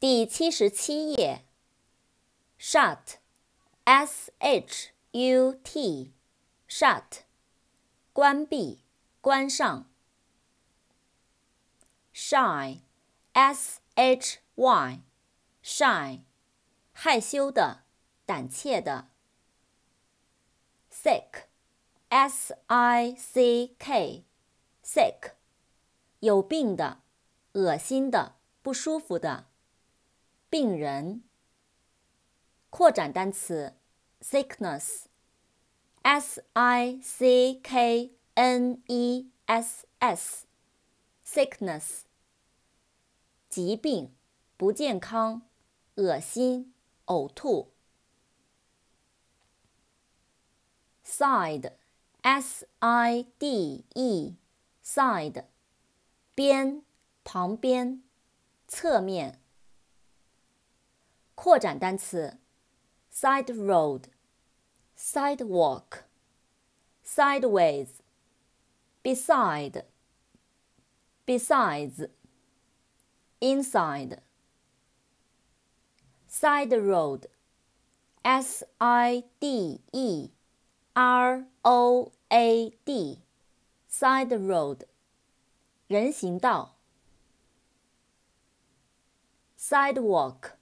[0.00, 1.44] 第七十七页。
[2.58, 7.18] shut，s h u t，shut，
[8.14, 8.78] 关闭，
[9.20, 9.90] 关上。
[12.14, 16.20] shy，s h y，shy，
[16.92, 17.82] 害羞的，
[18.24, 19.10] 胆怯的。
[20.90, 25.32] sick，s i c k，sick，
[26.20, 27.02] 有病的，
[27.52, 29.49] 恶心的，不舒服的。
[30.50, 31.22] 病人。
[32.68, 33.76] 扩展单词
[34.20, 42.00] ，sickness，s i c k n e s s，sickness，
[43.48, 44.12] 疾病，
[44.56, 45.42] 不健康，
[45.94, 46.74] 恶心，
[47.06, 47.72] 呕吐。
[51.04, 55.44] side，s i d e，side，
[56.34, 56.82] 边，
[57.24, 58.02] 旁边，
[58.68, 59.40] 侧面。
[61.40, 62.36] 扩展单词
[63.10, 64.10] ：side road、
[64.94, 66.02] sidewalk、
[67.02, 67.88] sideways、
[69.02, 69.84] beside、
[71.24, 72.10] besides、
[73.38, 74.18] inside。
[76.28, 77.22] side road,
[78.22, 80.30] s i d e
[80.92, 83.22] r o a d,
[83.90, 84.80] side road，
[85.88, 86.76] 人行道。
[89.58, 90.59] sidewalk。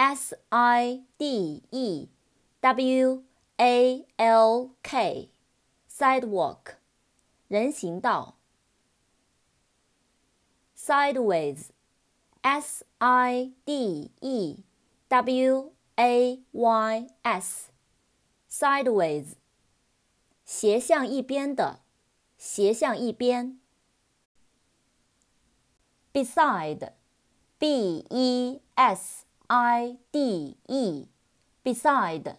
[0.00, 2.08] S I D E
[2.60, 3.24] W
[3.56, 6.76] A L K，sidewalk，
[7.48, 8.36] 人行道。
[10.76, 14.62] Sideways，S I D E
[15.08, 19.36] W A Y S，sideways，
[20.44, 21.80] 斜向一边的，
[22.36, 23.58] 斜向一边。
[26.12, 29.24] Beside，B E S。
[29.53, 31.09] I D E
[31.61, 32.37] beside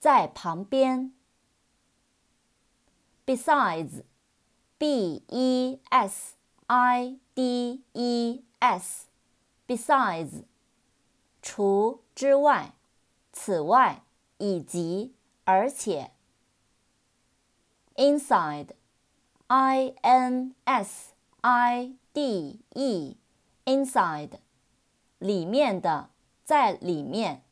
[0.00, 1.12] 在旁边。
[3.24, 4.02] Besides
[4.78, 6.34] B E S
[6.66, 9.06] I D E S
[9.68, 10.42] besides
[11.40, 12.74] 除之外，
[13.32, 14.02] 此外，
[14.38, 15.14] 以及，
[15.44, 16.10] 而且。
[17.94, 18.70] Inside
[19.46, 21.12] I N S
[21.42, 23.16] I D E
[23.64, 24.40] inside
[25.18, 26.10] 里面的，
[26.44, 27.44] 在里面。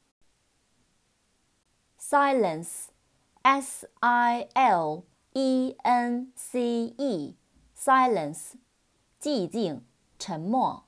[1.99, 8.54] Silence，s i l e n c e，silence，
[9.21, 9.84] 寂静，
[10.19, 10.84] 沉默。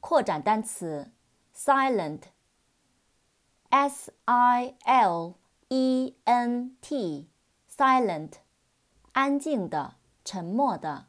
[0.00, 1.10] 扩展单词
[1.54, 2.30] ，silent，s
[4.26, 5.34] i l
[5.68, 8.34] e n t，silent，
[9.12, 11.08] 安静的，沉默的。